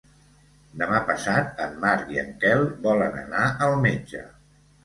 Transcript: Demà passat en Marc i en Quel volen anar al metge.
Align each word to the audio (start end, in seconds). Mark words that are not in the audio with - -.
Demà 0.81 1.01
passat 1.09 1.61
en 1.67 1.77
Marc 1.85 2.09
i 2.15 2.19
en 2.23 2.33
Quel 2.45 2.65
volen 2.89 3.21
anar 3.25 3.47
al 3.67 3.79
metge. 3.89 4.27